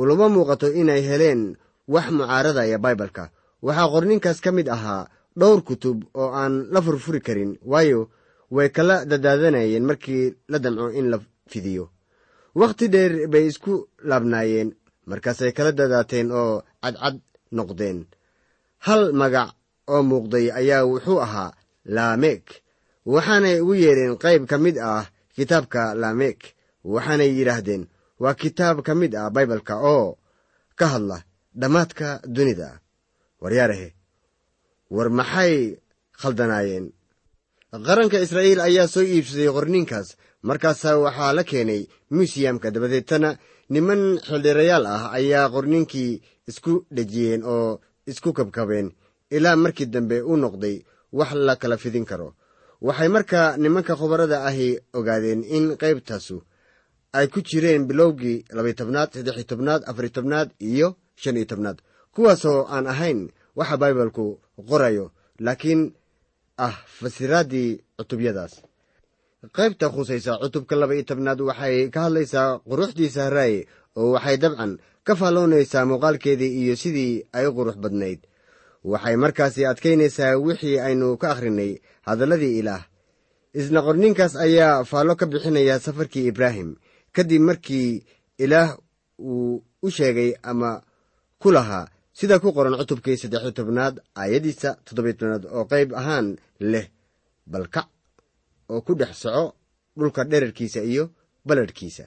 ulama 0.00 0.26
muuqato 0.34 0.66
inay 0.80 1.02
heleen 1.08 1.56
wax 1.94 2.06
mucaaradaya 2.16 2.78
baibalka. 2.84 3.24
Waxaa 3.62 3.88
qorninkaas 3.94 4.38
ka 4.44 4.50
mid 4.52 4.68
ahaa 4.68 5.08
dhowr 5.40 5.60
kutub 5.68 5.98
oo 6.14 6.30
aan 6.40 6.54
la 6.72 6.80
furfuri 6.82 7.20
karin 7.26 7.52
waayo 7.72 8.10
way 8.50 8.68
kala 8.76 9.04
dadaadanayeen 9.10 9.84
markii 9.90 10.34
la 10.48 10.58
damco 10.58 10.90
in 10.98 11.06
la 11.12 11.18
fidiyo 11.52 11.84
wakhti 12.60 12.86
dheer 12.94 13.12
bay 13.32 13.44
isku 13.50 13.74
laabnaayeen 14.08 14.68
markaasay 15.10 15.52
kala 15.56 15.72
dadaateen 15.78 16.28
oo 16.40 16.54
cadcad 16.82 17.16
noqdeen. 17.56 17.98
Hal 18.86 19.02
magac 19.20 19.50
oo 19.92 20.02
muuqday 20.10 20.46
ayaa 20.60 20.82
wuxuu 20.90 21.20
ahaa 21.26 21.50
laamek 21.96 22.44
waxaanay 23.12 23.56
ugu 23.62 23.74
yeedheen 23.82 24.14
qayb 24.24 24.42
ka 24.50 24.56
mid 24.64 24.76
ah 24.90 25.04
kitaabka 25.36 25.82
laamek 26.02 26.38
waxaanay 26.94 27.30
yidhaahdeen 27.38 27.82
waa 28.22 28.34
kitaab 28.42 28.76
ka 28.86 28.92
mid 29.00 29.12
ah 29.20 29.30
baibalka 29.34 29.74
oo 29.94 30.06
ka 30.78 30.86
hadla 30.92 31.18
dhammaadka 31.60 32.08
dunida. 32.36 32.68
Waryaarahe 33.42 33.88
war 34.94 35.08
maxay 35.18 35.54
khaldanaayeen 36.20 36.86
qaranka 37.86 38.16
israa'iil 38.24 38.60
ayaa 38.68 38.86
soo 38.94 39.04
iibsaday 39.14 39.50
qorninkaas 39.56 40.08
markaasaa 40.42 40.96
waxaa 41.04 41.32
la 41.32 41.44
keenay 41.44 41.82
muusiyamka 42.10 42.70
dabadeetana 42.70 43.38
niman 43.70 44.02
xildhirayaal 44.26 44.86
ah 44.86 45.12
ayaa 45.18 45.48
qorninkii 45.54 46.22
isku 46.50 46.86
dhejiyeen 46.96 47.42
oo 47.44 47.80
isku 48.06 48.32
kabkabeen 48.32 48.92
ilaa 49.30 49.56
markii 49.56 49.86
dambe 49.86 50.22
u 50.22 50.36
noqday 50.36 50.76
wax 51.12 51.32
la 51.46 51.56
kala 51.56 51.76
fidin 51.76 52.04
karo. 52.04 52.34
Waxay 52.80 53.08
markaa 53.08 53.56
nimanka 53.56 53.96
khubarada 53.96 54.44
ahi 54.48 54.78
ogaadeen 54.98 55.44
in 55.56 55.64
qaybtaasu 55.80 56.36
ay 57.12 57.26
ku 57.32 57.40
jireen 57.48 57.86
bilowgii 57.88 58.44
labay 58.56 58.74
tobnaad 58.74 59.10
saddex 59.14 59.46
tobnaad 59.50 59.82
afari 59.90 60.10
tobnaad 60.10 60.48
iyo 60.60 60.88
shan 61.16 61.36
iyo 61.36 61.46
tobnaad 61.50 61.78
kuwaasoo 62.14 62.66
aan 62.74 62.86
ahayn 62.86 63.20
waxa 63.58 63.76
baibalku 63.82 64.24
qorayo 64.68 65.10
laakiin 65.44 65.82
ah 66.66 66.74
fasiraaddii 66.98 67.70
cutubyadaas 67.98 68.52
qaybta 69.46 69.86
khusaysa 69.94 70.38
cutubka 70.42 70.74
laba 70.76 70.94
iyo 70.94 71.04
tobnaad 71.06 71.40
waxay 71.40 71.90
ka 71.94 72.00
hadlaysaa 72.06 72.58
quruxdii 72.68 73.08
sahraaye 73.16 73.66
oo 73.96 74.12
waxay 74.18 74.36
dabcan 74.42 74.72
ka 75.06 75.14
faalloonaysaa 75.14 75.84
muuqaalkeedii 75.90 76.52
iyo 76.62 76.74
sidii 76.76 77.22
ay 77.32 77.46
u 77.46 77.52
qurux 77.56 77.76
badnayd. 77.78 78.20
Waxay 78.84 79.16
markaasi 79.16 79.66
adkaynaysaa 79.66 80.36
wixii 80.46 80.78
aynu 80.80 81.16
ka 81.16 81.30
akhrinay 81.32 81.78
hadalladii 82.06 82.58
ilaah. 82.58 82.82
Isna 83.54 83.80
qorninkaas 83.86 84.34
ayaa 84.36 84.84
faallo 84.84 85.14
ka 85.16 85.26
bixinaya 85.26 85.78
safarkii 85.80 86.26
ibraahim. 86.30 86.76
Kadib 87.14 87.42
markii 87.42 88.04
ilaah 88.38 88.76
uu 89.18 89.62
u 89.82 89.90
sheegay 89.90 90.34
ama 90.42 90.82
ku 91.38 91.50
lahaa 91.52 91.86
sida 92.12 92.38
ku 92.42 92.52
qoran 92.52 92.74
cutubkii 92.80 93.16
saddexiyo 93.16 93.52
tobnaad 93.58 93.94
aayaddiisa 94.20 94.70
toddobiyo 94.84 95.14
tobnaad 95.18 95.44
oo 95.46 95.64
qayb 95.70 95.94
ahaan 95.94 96.36
leh 96.60 96.86
balkac 97.46 97.86
oo 98.72 98.80
ku 98.86 98.92
dhex 99.00 99.12
soco 99.22 99.44
dhulka 99.98 100.22
dherarkiisa 100.30 100.80
iyo 100.92 101.04
balladhkiisa 101.46 102.04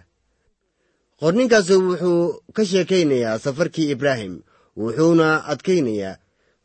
qorninkaasu 1.20 1.74
wuxuu 1.88 2.24
ka 2.56 2.62
sheekaynayaa 2.72 3.40
safarkii 3.46 3.88
ibraahim 3.96 4.34
wuxuuna 4.82 5.28
adkaynayaa 5.52 6.20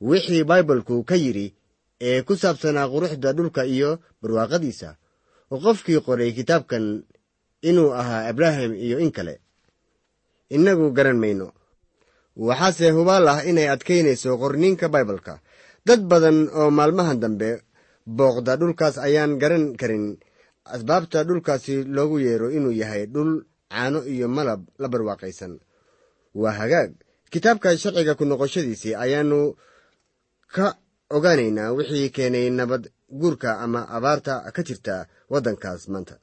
wixii 0.08 0.44
baibalku 0.50 0.94
ka 1.08 1.14
yidhi 1.24 1.46
ee 2.08 2.22
ku 2.26 2.32
saabsanaa 2.42 2.88
quruxda 2.92 3.30
dhulka 3.36 3.62
iyo 3.74 3.90
barwaaqadiisa 4.22 4.88
oo 5.52 5.58
qofkii 5.64 6.00
qoray 6.06 6.30
kitaabkan 6.38 6.84
inuu 7.68 7.90
ahaa 8.00 8.22
abraham 8.30 8.72
iyo 8.86 8.98
in 9.04 9.10
kale. 9.16 9.34
Innagu 10.54 10.86
garan 10.96 11.18
mayno 11.22 11.46
waxaase 12.48 12.86
hubaal 12.96 13.26
ah 13.32 13.40
inay 13.50 13.68
adkaynayso 13.74 14.30
qorniinka 14.42 14.86
baibalka 14.94 15.34
dad 15.86 16.00
badan 16.10 16.38
oo 16.58 16.70
maalmahan 16.78 17.18
dambe 17.22 17.50
booqda 18.06 18.56
dhulkaas 18.56 18.98
ayaan 18.98 19.38
garan 19.38 19.76
karin. 19.76 20.18
Asbaabta 20.64 21.24
dhulkaasi 21.24 21.84
loogu 21.84 22.18
yeero 22.18 22.50
inuu 22.50 22.72
yahay 22.72 23.06
dhul 23.06 23.44
caano 23.70 24.00
iyo 24.06 24.28
malab 24.28 24.66
la 24.78 24.88
barwaaqaysan. 24.88 25.58
Waa 26.34 26.52
hagaag. 26.58 26.90
Kitaabka 27.30 27.76
sharciga 27.78 28.14
ku 28.14 28.24
noqoshadiisii 28.24 28.94
ayaannu 28.94 29.54
ka 30.54 30.66
ogaanaynaa 31.10 31.72
wixii 31.76 32.10
keenay 32.10 32.50
nabad 32.50 32.90
guurka 33.10 33.58
ama 33.64 33.80
abaarta 33.96 34.42
ka 34.54 34.62
jirta 34.62 35.06
waddankaas 35.30 35.88
maanta. 35.88 36.18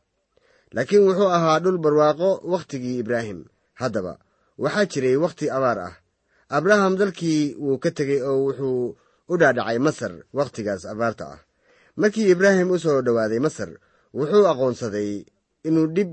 Laakiin 0.75 1.03
wuxuu 1.07 1.29
ahaa 1.37 1.59
dhul 1.59 1.77
barwaaqo 1.77 2.29
wakhtigii 2.51 2.99
ibraahim. 2.99 3.39
Haddaba 3.79 4.19
waxaa 4.57 4.85
jiray 4.91 5.15
wakhti 5.15 5.49
abaar 5.49 5.79
ah. 5.79 5.93
Abraham 6.49 6.95
dalkii 6.99 7.55
wuu 7.63 7.77
ka 7.83 7.91
tegey 7.91 8.21
oo 8.21 8.39
wuxuu 8.47 8.95
u 9.31 9.37
dhaadhacay 9.37 9.79
masar 9.79 10.13
wakhtigaas 10.33 10.85
abaarta 10.85 11.25
ah 11.33 11.39
markii 11.95 12.29
ibraahim 12.33 12.71
u 12.71 12.77
soo 12.79 13.01
dhowaaday 13.05 13.39
masar 13.45 13.69
wuxuu 14.17 14.45
aqoonsaday 14.51 15.11
inuu 15.67 15.87
dhib 15.95 16.11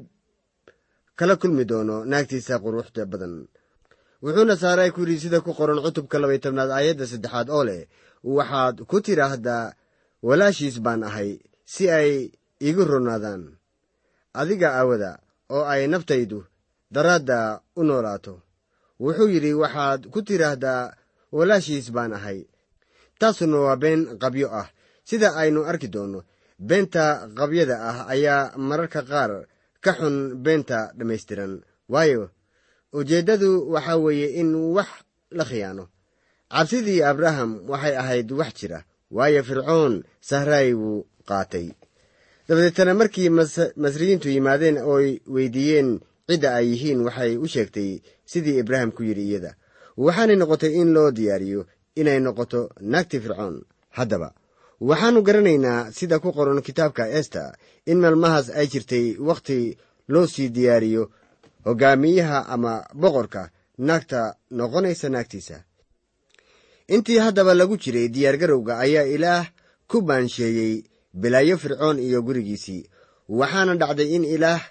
kala 1.19 1.35
kulmi 1.41 1.65
doono 1.71 1.97
naagtiisa 2.11 2.55
quruxda 2.63 3.03
badan. 3.13 3.35
Wuxuuna 4.23 4.57
saaray 4.63 4.91
ku 4.95 5.01
yidhi 5.01 5.21
sida 5.23 5.41
ku 5.41 5.51
qoran 5.59 5.81
cutubka 5.85 6.17
labay 6.23 6.39
tobnaad 6.43 6.71
aayadda 6.77 7.07
saddexaad 7.11 7.49
oo 7.57 7.65
leh 7.69 7.83
waxaad 8.37 8.77
ku 8.91 8.97
tidhaahdaa 9.05 9.73
walaashiis 10.27 10.77
baan 10.85 11.03
ahay 11.09 11.31
si 11.73 11.85
ay 11.99 12.11
iigu 12.67 12.85
ronaadaan 12.91 13.43
adiga 14.41 14.69
aawada 14.79 15.11
oo 15.55 15.65
ay 15.73 15.83
naftaydu 15.93 16.39
daraadda 16.95 17.39
u 17.77 17.83
noolaato. 17.89 18.35
Wuxuu 19.01 19.29
yidhi 19.35 19.53
waxaad 19.63 20.01
ku 20.13 20.19
tidhaahdaa 20.29 20.83
walaashiis 21.37 21.87
baan 21.97 22.13
ahay. 22.19 22.41
Taasuna 23.21 23.57
waa 23.67 23.77
been 23.83 24.01
qabyo 24.23 24.49
ah 24.61 24.69
sida 25.11 25.29
aynu 25.43 25.61
arki 25.71 25.89
doonno 25.95 26.21
beenta 26.69 27.05
qabyada 27.39 27.77
ah 27.91 27.99
ayaa 28.15 28.43
mararka 28.69 29.01
qaar 29.11 29.31
ka 29.85 29.93
xun 29.99 30.17
beenta 30.45 30.79
dhammaystiran. 30.99 31.53
Waayo 31.93 32.31
ujeeddadu 32.99 33.51
waxaa 33.73 33.97
weeye 34.05 34.29
in 34.41 34.55
wax 34.77 34.89
la 35.39 35.45
khiyaano. 35.45 35.85
Cabsidii 36.51 37.03
abraham 37.03 37.51
waxay 37.71 37.95
ahayd 38.03 38.29
wax 38.41 38.53
jira 38.61 38.85
waayo 39.17 39.43
fircoon 39.49 39.95
sahraay 40.21 40.73
wuu 40.75 41.07
qaatay. 41.29 41.67
Dabadeetana 42.49 42.95
markii 42.95 43.29
masriyiintu 43.83 44.29
yimaadeen 44.29 44.79
ooy 44.93 45.09
weydiiyeen 45.35 45.91
cidda 46.29 46.55
ay 46.59 46.67
yihiin 46.73 47.01
waxay 47.07 47.33
u 47.37 47.47
sheegtay 47.55 47.91
sidii 48.31 48.59
ibraahim 48.63 48.91
ku 48.97 49.03
yidhi 49.03 49.25
iyada 49.31 49.53
waxaanay 49.97 50.37
noqotay 50.37 50.73
in 50.81 50.89
loo 50.95 51.11
diyaariyo 51.11 51.61
inay 52.01 52.19
noqoto 52.21 52.61
naagti 52.93 53.17
fircoon 53.25 53.57
haddaba 53.97 54.29
waxaannu 54.89 55.23
garanaynaa 55.23 55.93
sida 55.93 56.19
ku 56.19 56.33
qoran 56.33 56.63
kitaabka 56.63 57.05
esta 57.21 57.53
in 57.87 57.99
maalmahaas 58.01 58.49
ay 58.59 58.67
jirtay 58.73 59.07
wakhti 59.29 59.77
loo 60.13 60.27
sii 60.27 60.49
diyaariyo 60.57 61.03
hoggaamiyaha 61.67 62.39
ama 62.55 62.73
boqorka 63.03 63.43
naagta 63.79 64.21
noqonaysa 64.51 65.09
naagtiisa. 65.09 65.57
Intii 66.95 67.19
haddaba 67.25 67.55
lagu 67.55 67.77
jiray 67.83 68.09
diyaargarowga 68.09 68.79
ayaa 68.85 69.07
ilaah 69.15 69.45
ku 69.91 70.01
baansheeyey 70.03 70.85
bilaayo 71.21 71.57
fircoon 71.63 71.99
iyo 71.99 72.23
gurigiisii 72.23 72.89
waxaana 73.29 73.75
dhacday 73.81 74.09
in 74.17 74.25
ilaah 74.25 74.63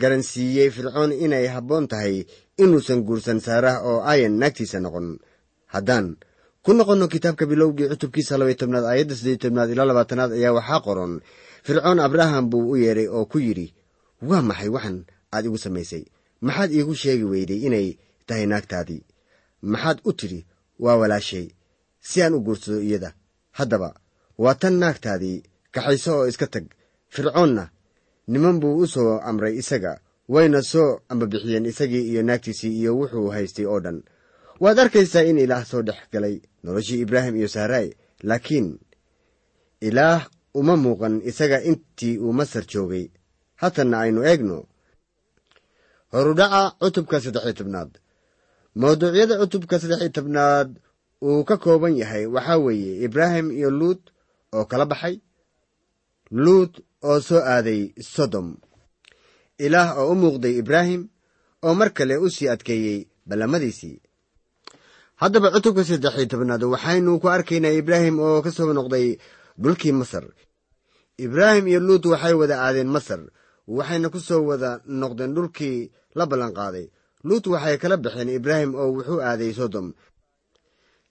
garansiiyey 0.00 0.70
fircoon 0.70 1.12
inay 1.12 1.46
habboon 1.54 1.88
tahay 1.88 2.24
inuusan 2.62 3.02
guursan 3.06 3.40
saarah 3.40 3.76
oo 3.84 4.00
ayan 4.12 4.38
naagtiisa 4.40 4.80
noqon. 4.80 5.18
Haddaan 5.66 6.16
ku 6.68 6.74
noqonno 6.76 7.08
kitaabka 7.08 7.46
bilowgii 7.48 7.88
cutubkiisa 7.88 8.36
labay 8.36 8.54
tobnaad 8.60 8.84
aayadda 8.84 9.16
saddeey 9.16 9.38
tobnaad 9.42 9.70
ilaa 9.72 9.88
labaatanaad 9.90 10.32
ayaa 10.36 10.52
waxaa 10.58 10.80
qoran 10.86 11.12
fircoon 11.66 12.00
abraham 12.06 12.44
buu 12.50 12.64
u 12.72 12.76
yeedhay 12.76 13.08
oo 13.16 13.24
ku 13.24 13.38
yidhi 13.46 13.72
waa 14.28 14.42
maxay 14.48 14.68
waxan 14.76 14.98
aad 15.34 15.44
igu 15.48 15.58
samaysay? 15.64 16.04
Maxaad 16.46 16.70
iigu 16.72 16.94
sheegi 17.02 17.24
weyday 17.32 17.60
inay 17.66 17.88
tahay 18.26 18.46
naagtaadii? 18.46 19.02
Maxaad 19.72 19.98
u 20.04 20.12
tidhi 20.12 20.40
waa 20.84 20.96
walaashay 21.00 21.46
si 22.08 22.22
aan 22.22 22.34
u 22.36 22.40
guursado 22.46 22.80
iyada. 22.84 23.10
Haddaba 23.58 23.90
waa 24.42 24.54
tan 24.60 24.74
naagtaadii 24.82 25.42
kaxayso 25.74 26.12
oo 26.18 26.28
iska 26.28 26.46
tag. 26.46 26.64
Fircoonna 27.08 27.64
niman 28.28 28.60
buu 28.60 28.76
u 28.82 28.86
soo 28.86 29.20
amray 29.28 29.56
isaga 29.56 29.92
wayna 30.28 30.60
soo 30.62 31.00
ambabixiyeen 31.08 31.66
isagii 31.66 32.04
iyo 32.10 32.22
naagtiisii 32.22 32.76
iyo 32.80 32.90
wuxuu 32.98 33.28
haystay 33.34 33.66
oo 33.66 33.80
dhan 33.80 34.02
waad 34.60 34.78
arkaysaa 34.78 35.22
in 35.30 35.38
ilaah 35.38 35.64
soo 35.70 35.82
dhex 35.82 35.96
galay 36.12 36.36
noloshii 36.68 37.00
ibraahim 37.04 37.36
iyo 37.40 37.48
sahraay 37.48 37.88
laakiin 38.28 38.68
ilaah 39.88 40.20
uma 40.60 40.74
muuqan 40.76 41.14
isaga 41.30 41.58
intii 41.70 42.18
uu 42.24 42.32
masar 42.38 42.64
joogay. 42.72 43.06
Hatanna 43.60 43.96
aynu 44.04 44.20
eegno 44.30 44.58
horudhaca 46.12 46.60
cutubka 46.80 47.16
saddexiyo 47.24 47.52
tobnaad. 47.58 47.90
Mawduucyada 48.80 49.34
cutubka 49.40 49.76
saddex 49.80 50.00
iyo 50.02 50.10
tobnaad 50.16 50.70
uu 51.28 51.44
ka 51.48 51.56
kooban 51.62 51.94
yahay 52.00 52.24
waxaa 52.34 52.58
weeye 52.64 52.92
ibraahim 53.06 53.46
iyo 53.58 53.70
luut 53.78 54.02
oo 54.56 54.64
kala 54.70 54.84
baxay 54.92 55.16
luut 56.44 56.72
oo 57.08 57.18
soo 57.26 57.40
aaday 57.52 57.82
sodom. 58.14 58.48
Ilaah 59.64 59.88
oo 60.00 60.12
u 60.12 60.14
muuqday 60.22 60.54
ibraahim 60.62 61.02
oo 61.66 61.74
mar 61.78 61.90
kale 61.96 62.14
u 62.16 62.26
sii 62.34 62.48
adkeeyey 62.54 62.98
ballamadiisii 63.28 63.96
haddaba 65.22 65.48
cutubka 65.54 65.82
saddex 65.88 66.14
iyo 66.18 66.26
tobnaad 66.32 66.62
waxaynu 66.74 67.12
ku 67.22 67.26
arkaynaa 67.36 67.74
ibraahim 67.80 68.16
oo 68.26 68.42
ka 68.44 68.50
soo 68.56 68.72
noqday 68.78 69.18
dhulkii 69.62 69.92
masar. 70.00 70.24
Ibraahim 71.24 71.66
iyo 71.68 71.80
luut 71.80 72.04
waxay 72.12 72.34
wada 72.40 72.56
aadeen 72.66 72.90
masar 72.96 73.20
waxayna 73.76 74.08
ku 74.14 74.18
soo 74.20 74.42
wada 74.48 74.70
noqdeen 75.00 75.34
dhulkii 75.36 75.90
la 76.14 76.24
ballanqaaday. 76.30 76.86
Luut 77.26 77.44
waxay 77.52 77.76
kala 77.82 77.96
baxeen 78.04 78.28
ibraahim 78.38 78.74
oo 78.74 78.88
wuxuu 78.96 79.20
aaday 79.28 79.52
sodom. 79.58 79.86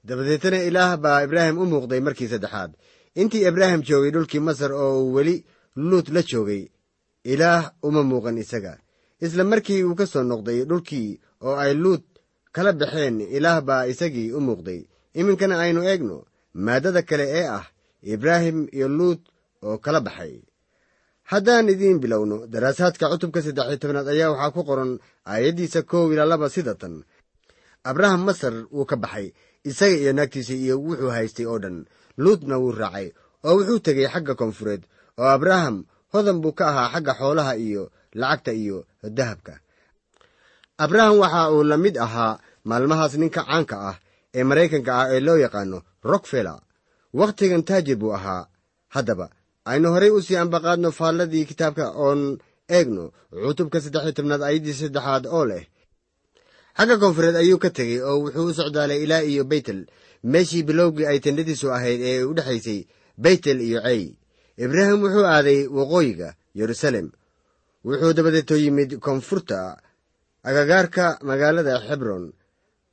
Dabadeetana 0.07 0.59
ilaah 0.69 0.97
baa 1.03 1.23
ibraahim 1.27 1.57
u 1.57 1.65
muuqday 1.65 1.99
markii 1.99 2.27
saddexaad. 2.31 2.71
Intii 3.21 3.43
ibraahim 3.49 3.81
joogay 3.87 4.11
dhulkii 4.15 4.39
masar 4.39 4.71
oo 4.71 5.03
uu 5.03 5.13
weli 5.15 5.35
luut 5.75 6.07
la 6.15 6.21
joogay 6.23 6.63
ilaah 7.23 7.71
uma 7.83 8.03
muuqan 8.03 8.37
isaga. 8.37 8.73
Isla 9.19 9.43
markii 9.43 9.83
uu 9.83 9.95
ka 9.99 10.05
soo 10.05 10.23
noqday 10.23 10.63
dhulkii 10.69 11.19
oo 11.47 11.55
ay 11.63 11.73
luut 11.73 12.05
kala 12.57 12.71
baxeen 12.81 13.15
ilaah 13.37 13.59
baa 13.67 13.83
isagii 13.91 14.29
u 14.33 14.39
muuqday. 14.47 14.81
Iminkana 15.19 15.55
aynu 15.63 15.81
eegno 15.91 16.17
maaddada 16.65 17.01
kale 17.09 17.25
ee 17.39 17.45
ah 17.59 17.65
ibraahim 18.13 18.57
iyo 18.77 18.87
luut 18.97 19.21
oo 19.67 19.77
kala 19.85 19.99
baxay. 20.07 20.33
Haddaan 21.31 21.69
idiin 21.73 21.99
bilowno 22.03 22.37
daraasaadka 22.53 23.05
cutubka 23.11 23.39
saddex 23.45 23.67
iyo 23.69 23.77
tobnaad 23.81 24.07
ayaa 24.13 24.31
waxaa 24.33 24.51
ku 24.55 24.61
qoran 24.69 24.91
aayaddiisa 25.31 25.81
kow 25.91 26.05
ilaa 26.13 26.25
laba 26.31 26.47
sida 26.55 26.73
tan. 26.81 26.95
Abraham 27.89 28.21
masar 28.27 28.53
wuu 28.75 28.85
ka 28.89 28.95
baxay 29.03 29.27
isaga 29.69 29.97
iyo 30.03 30.11
naagtiisa 30.17 30.53
iyo 30.63 30.75
wuxuu 30.85 31.11
haystay 31.15 31.45
oo 31.51 31.59
dhan. 31.63 31.77
Luutna 32.23 32.55
wuu 32.61 32.71
raacay 32.81 33.07
oo 33.47 33.53
wuxuu 33.57 33.79
tegey 33.85 34.07
xagga 34.13 34.33
koonfureed 34.39 34.83
oo 35.19 35.29
abraham 35.35 35.75
hodan 36.13 36.37
buu 36.43 36.53
ka 36.57 36.63
ahaa 36.71 36.89
xagga 36.93 37.13
xoolaha 37.19 37.53
iyo 37.65 37.83
lacagta 38.19 38.51
iyo 38.63 38.77
dahabka 39.17 39.53
abraham 40.77 41.19
waxa 41.19 41.51
uu 41.51 41.63
la 41.63 41.77
mid 41.77 41.97
ahaa 41.97 42.39
maalmahaas 42.69 43.13
ninka 43.21 43.41
caanka 43.43 43.75
ah 43.89 43.95
ee 44.37 44.43
maraykanka 44.49 44.91
ah 45.01 45.07
ee 45.13 45.19
loo 45.27 45.37
yaqaano 45.45 45.79
rockfeller 46.11 46.59
wakhtigan 47.13 47.63
taajir 47.63 47.97
buu 48.01 48.13
ahaa. 48.17 48.47
Haddaba 48.95 49.29
aynu 49.65 49.87
horay 49.93 50.09
u 50.17 50.21
sii 50.21 50.37
ambaqaadno 50.43 50.91
faalladii 50.99 51.45
kitaabka 51.49 51.85
oon 52.05 52.21
eegno 52.77 53.03
cutubka 53.45 53.81
saddex 53.81 54.13
tobnaad 54.17 54.43
ayaddii 54.49 54.73
saddexaad 54.81 55.23
oo 55.37 55.45
leh. 55.51 55.63
Xagga 56.77 56.95
koonfureed 57.01 57.35
ayuu 57.41 57.57
ka 57.63 57.69
tegey 57.77 57.99
oo 58.09 58.17
wuxuu 58.23 58.47
u 58.49 58.53
socdaalay 58.53 58.99
ilaa 59.03 59.23
iyo 59.31 59.43
beytel 59.51 59.79
meeshii 60.31 60.63
bilowgii 60.67 61.05
ay 61.09 61.19
tendhadiisu 61.25 61.67
ahayd 61.73 62.01
ee 62.01 62.23
u 62.29 62.33
dhexaysay 62.37 62.79
beytel 63.17 63.59
iyo 63.61 63.79
cey 63.81 64.03
ibraahim 64.63 64.99
wuxuu 65.03 65.25
aaday 65.25 65.59
waqooyiga 65.77 66.29
yeruusaalem 66.59 67.07
wuxuu 67.85 68.13
dabadeeto 68.17 68.55
yimid 68.63 68.99
koonfurta 69.05 69.59
agagaarka 70.49 71.05
magaalada 71.29 71.75
xebron 71.87 72.23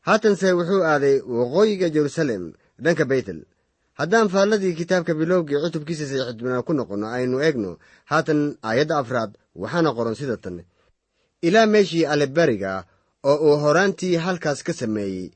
haatanse 0.07 0.49
wuxuu 0.59 0.83
aaday 0.93 1.17
waqooyiga 1.38 1.88
jeruusaalem 1.95 2.45
dhanka 2.85 3.05
beytel. 3.11 3.40
Haddaan 3.99 4.29
faalladii 4.35 4.75
kitaabka 4.81 5.12
bilowgii 5.21 5.61
cutubkiisa 5.64 6.05
saddextobnaad 6.11 6.64
ku 6.67 6.73
noqonno 6.79 7.07
aynu 7.17 7.37
eegno 7.47 7.71
haatan 8.11 8.40
aayadda 8.69 8.95
afraad 9.03 9.31
waxaana 9.62 9.90
qoran 9.97 10.17
sida 10.21 10.37
tan. 10.45 10.57
Ilaa 11.47 11.67
meeshii 11.75 12.05
alebariga 12.12 12.73
oo 13.31 13.37
uu 13.47 13.57
horaantii 13.62 14.17
halkaas 14.25 14.61
ka 14.67 14.73
sameeyey 14.81 15.31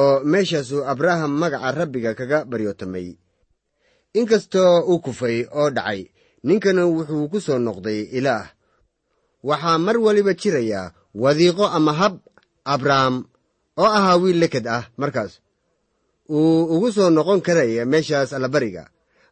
oo 0.00 0.14
meeshaasuu 0.32 0.82
abraham 0.92 1.32
magaca 1.42 1.70
rabbiga 1.78 2.10
kaga 2.18 2.38
baryootamay 2.50 3.08
inkastoo 4.18 4.72
uu 4.90 4.98
kufay 5.04 5.36
oo 5.60 5.68
dhacay 5.76 6.00
ninkana 6.46 6.82
wuxuu 6.94 7.28
ku 7.32 7.38
soo 7.46 7.58
noqday 7.66 8.00
ilaah. 8.18 8.46
Waxaa 9.48 9.78
mar 9.86 9.96
waliba 10.06 10.32
jiraya 10.40 10.82
wadiiqo 11.14 11.66
ama 11.66 11.92
hab 11.92 12.14
abraham 12.64 13.24
oo 13.78 13.84
ahaa 13.98 14.16
wiil 14.22 14.38
leked 14.42 14.66
ah 14.66 14.84
markaas. 14.96 15.32
Uu 16.30 16.64
ugu 16.74 16.92
soo 16.92 17.10
noqon 17.10 17.40
karaya 17.40 17.84
meeshaas 17.86 18.32
allabariga. 18.32 18.84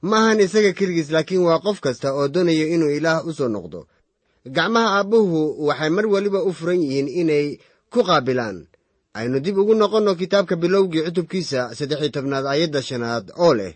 Ma 0.02 0.16
ahan 0.18 0.40
isaga 0.40 0.72
keligiis 0.72 1.10
laakiin 1.10 1.42
waa 1.46 1.58
qof 1.64 1.78
kasta 1.80 2.14
oo 2.14 2.28
doonaya 2.28 2.66
inuu 2.74 2.90
ilaah 2.98 3.26
u 3.26 3.32
soo 3.38 3.48
noqdo. 3.48 3.86
Gacmaha 4.46 4.88
aabbuhu 4.98 5.66
waxay 5.66 5.90
mar 5.90 6.06
waliba 6.06 6.40
u 6.42 6.50
furan 6.52 6.80
yihiin 6.82 7.08
inay 7.20 7.46
ku 7.92 8.00
qaabilaan. 8.08 8.66
Aynu 9.18 9.40
dib 9.44 9.58
ugu 9.58 9.74
noqonno 9.74 10.14
kitaabka 10.20 10.56
bilowgii 10.62 11.02
cutubkiisa 11.06 11.60
saddexiyo 11.78 12.10
tobnaad 12.14 12.46
aayadda 12.46 12.80
shanaad 12.88 13.24
oo 13.44 13.54
leh 13.58 13.74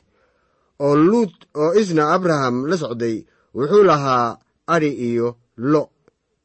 oo 0.85 0.95
luut 0.97 1.35
oo 1.63 1.73
isna 1.81 2.05
abraham 2.17 2.57
la 2.71 2.77
socday 2.83 3.17
wuxuu 3.55 3.83
lahaa 3.91 4.39
adhi 4.75 4.91
iyo 5.09 5.29
lo 5.57 5.83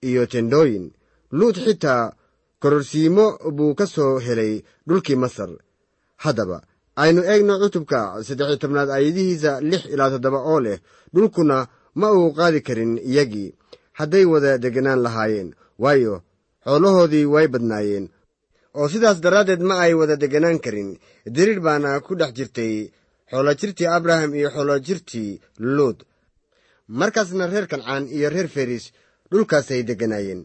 iyo 0.01 0.25
tendhooyin 0.31 0.85
luut 1.31 1.57
xitaa 1.65 2.13
kororsiimo 2.61 3.25
buu 3.57 3.75
ka 3.75 3.85
soo 3.85 4.19
helay 4.19 4.63
dhulkii 4.87 5.15
masar. 5.23 5.49
Haddaba 6.23 6.57
aynu 6.95 7.21
eegno 7.31 7.53
cutubka 7.61 7.99
saddexiyo 8.27 8.57
tobnaad 8.61 8.89
aayadihiisa 8.91 9.51
lix 9.69 9.83
ilaa 9.93 10.09
toddoba 10.13 10.39
oo 10.51 10.59
leh 10.65 10.79
dhulkuna 11.13 11.57
ma 11.99 12.07
uu 12.17 12.33
qaadi 12.37 12.61
karin 12.67 12.93
iyagii. 13.09 13.55
Hadday 13.99 14.25
wada 14.31 14.57
deganaan 14.63 15.01
lahaayeen 15.05 15.49
waayo 15.83 16.15
xoolahoodii 16.65 17.25
way 17.33 17.47
badnaayeen. 17.53 18.05
Oo 18.77 18.87
sidaas 18.91 19.21
daraaddeed 19.21 19.61
ma 19.69 19.75
ay 19.85 19.93
wada 19.99 20.15
deganaan 20.23 20.59
karin. 20.65 20.89
Diriir 21.35 21.59
baana 21.65 21.99
ku 22.05 22.15
dhex 22.19 22.31
jirtay 22.37 22.73
xoolojirtii 23.31 23.87
abraham 23.97 24.31
iyo 24.35 24.49
xoolojirtii 24.55 25.31
luud 25.75 25.97
markaasna 26.99 27.47
reer 27.51 27.67
kancaan 27.71 28.03
iyo 28.17 28.29
reer 28.29 28.47
feris 28.55 28.85
dhulkaasay 29.31 29.81
degganaayeen 29.89 30.41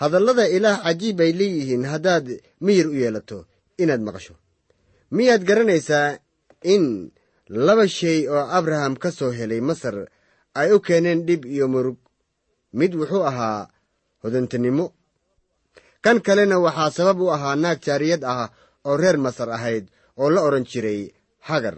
hadallada 0.00 0.48
ilaah 0.56 0.82
cajiib 0.84 1.16
bay 1.16 1.32
leeyihiin 1.32 1.84
haddaad 1.92 2.26
miyir 2.60 2.86
u 2.88 2.94
yeelato 3.02 3.38
inaad 3.82 4.00
maqasho. 4.06 4.34
Miyaad 5.16 5.42
garanaysaa 5.48 6.18
in 6.74 6.84
laba 7.48 7.88
shay 7.88 8.28
oo 8.28 8.44
abraham 8.58 8.94
ka 9.02 9.10
soo 9.10 9.30
helay 9.38 9.60
masar 9.60 9.96
ay 10.54 10.72
u 10.72 10.80
keeneen 10.80 11.26
dhib 11.26 11.44
iyo 11.44 11.66
murug? 11.68 11.98
Mid 12.72 12.92
wuxuu 12.94 13.24
ahaa 13.30 13.68
hodantinimo. 14.22 14.86
Kan 16.04 16.18
kalena 16.26 16.56
waxaa 16.64 16.90
sabab 16.96 17.18
u 17.20 17.26
ahaa 17.36 17.56
naag 17.62 17.78
jaariyad 17.86 18.22
ah 18.24 18.48
oo 18.88 18.96
reer 18.96 19.18
masar 19.18 19.48
ahayd 19.56 19.84
oo 20.20 20.30
la 20.30 20.40
odhan 20.46 20.64
jiray 20.70 21.00
hagar. 21.48 21.76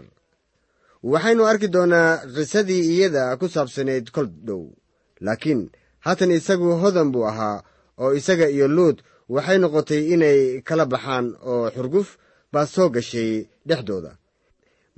Waxaynu 1.03 1.43
arki 1.51 1.67
doonnaa 1.67 2.09
qisadii 2.35 2.83
iyada 2.93 3.37
ku 3.39 3.45
saabsanayd 3.47 4.05
kol 4.15 4.27
dhow. 4.47 4.63
Laakiin 5.25 5.61
haatan 6.05 6.31
isagu 6.31 6.69
hodan 6.81 7.11
buu 7.13 7.25
ahaa 7.31 7.63
oo 8.03 8.11
isaga 8.19 8.47
iyo 8.55 8.67
luud 8.77 8.97
waxay 9.35 9.57
noqotay 9.63 10.01
inay 10.13 10.39
kala 10.67 10.85
baxaan 10.93 11.25
oo 11.51 11.65
xurguf 11.75 12.09
baa 12.53 12.65
soo 12.73 12.89
gashay 12.95 13.31
dhexdooda. 13.67 14.11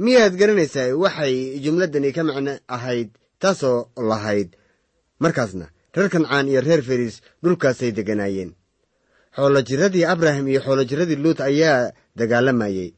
Miyaad 0.04 0.34
garanaysaa 0.40 0.96
waxay 1.04 1.36
jumladdani 1.64 2.10
ka 2.16 2.22
macno 2.28 2.54
ahayd 2.76 3.10
taasoo 3.42 3.80
lahayd. 4.10 4.50
Markaasna 5.24 5.66
reer 5.96 6.10
kancaan 6.14 6.48
iyo 6.52 6.62
reer 6.68 6.82
feris 6.88 7.16
dhulkaasay 7.44 7.92
degganaayeen 7.98 8.52
xoolojiradii 9.36 10.06
abraham 10.14 10.46
iyo 10.52 10.60
xoolojiradii 10.66 11.20
luut 11.24 11.40
ayaa 11.50 11.92
dagaalamayey 12.20 12.90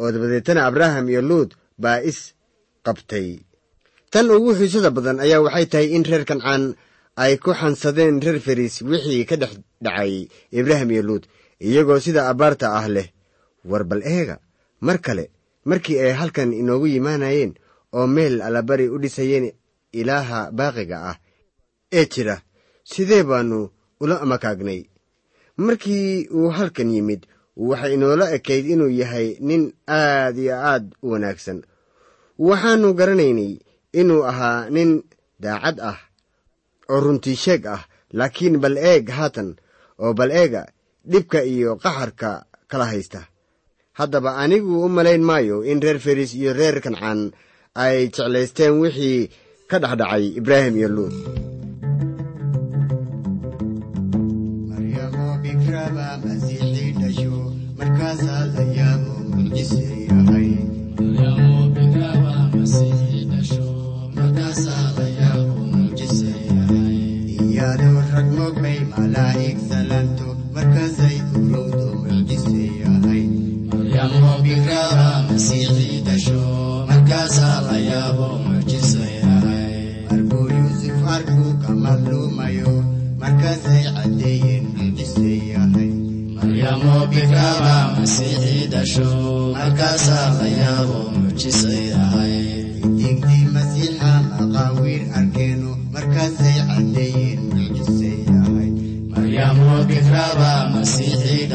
oo 0.00 0.08
dabadeetana 0.14 0.60
abraham 0.68 1.06
iyo 1.12 1.22
luut 1.30 1.50
baa 1.82 1.98
is 2.10 2.18
qabtay. 2.86 3.28
Tan 4.12 4.26
ugu 4.36 4.50
xiisada 4.58 4.90
badan 4.96 5.18
ayaa 5.24 5.40
waxay 5.46 5.66
tahay 5.72 5.88
in 5.96 6.04
reer 6.10 6.24
kancaan 6.30 6.62
ay 7.22 7.38
ku 7.42 7.50
xansadeen 7.60 8.20
reer 8.24 8.38
feris 8.46 8.82
wixii 8.82 9.24
ka 9.28 9.36
dhex 9.36 9.52
dhacay 9.84 10.28
ibraahim 10.58 10.90
iyo 10.90 11.02
luut 11.08 11.24
iyagoo 11.66 12.00
sida 12.04 12.28
abbaarta 12.30 12.66
ah 12.78 12.88
leh. 12.88 13.08
War 13.70 13.84
bal 13.84 14.02
eega 14.04 14.36
mar 14.86 14.98
kale 15.00 15.24
markii 15.64 15.98
ay 16.04 16.12
halkan 16.20 16.52
inoogu 16.52 16.86
yimaanayeen 16.86 17.52
oo 17.96 18.06
meel 18.06 18.42
allabari 18.46 18.88
u 18.88 18.98
dhisayeen 19.02 19.46
ilaaha 19.92 20.50
baaqiga 20.58 20.96
ah 21.10 21.16
ee 21.98 22.06
jira 22.12 22.36
sidee 22.84 23.22
baannu 23.22 23.70
ula 24.02 24.16
makaagnay? 24.26 24.80
Markii 25.56 26.28
uu 26.36 26.50
halkan 26.50 26.90
yimid 26.94 27.22
waxay 27.56 27.94
inoola 27.94 28.26
ekayd 28.36 28.66
inuu 28.66 28.90
yahay 29.00 29.28
nin 29.40 29.62
aad 29.88 30.36
iyo 30.38 30.54
aad 30.70 30.84
u 31.02 31.10
wanaagsan. 31.12 31.58
Waxaannu 32.38 32.88
garanaynay 32.98 33.52
inuu 34.00 34.22
ahaa 34.30 34.68
nin 34.74 34.90
daacad 35.40 35.78
ah 35.80 35.98
oo 36.92 37.00
runtii 37.04 37.36
sheeg 37.44 37.62
ah 37.74 37.82
laakiin 38.18 38.56
bal 38.62 38.76
eeg 38.76 39.04
haatan 39.16 39.48
oo 40.02 40.12
bal 40.18 40.30
eega 40.30 40.62
dhibka 41.10 41.38
iyo 41.42 41.70
qaxarka 41.82 42.30
kala 42.70 42.86
haysta. 42.92 43.20
Haddaba 43.98 44.30
anigu 44.42 44.84
u 44.84 44.88
malayn 44.88 45.22
maayo 45.28 45.62
in 45.70 45.80
reer 45.84 45.98
feris 46.04 46.34
iyo 46.34 46.52
reer 46.52 46.76
kancaan 46.84 47.20
ay 47.84 47.96
jeclaysteen 48.14 48.74
wixii 48.82 49.30
ka 49.70 49.76
dhexdhacay 49.82 50.24
ibraahim 50.40 50.74
iyo 50.80 50.88
bikraba 55.42 56.06
masiixii 56.24 56.92
dhasho 57.00 57.34
mucjise 59.34 59.93
mogbay 69.14 69.22
malaa'ig 69.22 69.58
salanto 69.68 70.26
markaasay 70.54 71.16
urowdo 71.38 71.86
mucjise 72.08 72.64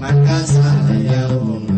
masar 0.00 1.77